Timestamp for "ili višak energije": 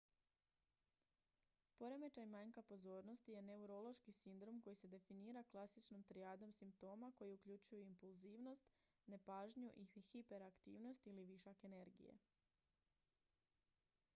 11.07-12.17